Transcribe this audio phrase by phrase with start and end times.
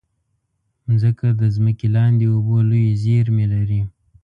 [0.87, 3.81] مځکه د ځمکې لاندې اوبو لویې زېرمې لري.